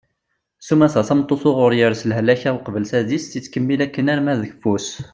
[0.67, 4.87] sumata tameṭṭut uɣur yers lehlak-a uqbel tadist yettkemmil akken arma d keffu-s